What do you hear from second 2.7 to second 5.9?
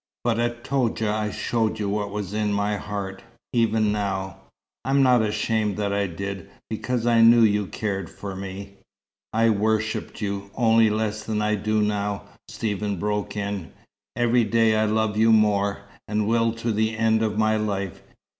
heart even now I'm not ashamed